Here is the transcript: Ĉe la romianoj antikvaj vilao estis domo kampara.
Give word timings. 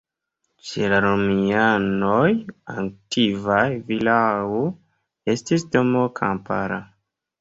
Ĉe 0.69 0.87
la 0.93 1.01
romianoj 1.05 2.23
antikvaj 2.75 3.61
vilao 3.91 4.65
estis 5.35 5.67
domo 5.77 6.03
kampara. 6.23 6.81